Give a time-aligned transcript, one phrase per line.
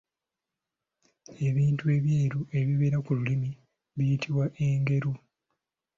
[1.47, 3.51] Ebintu ebyeru ebibeera ku lulimi
[3.95, 5.13] biyitibwa engeru.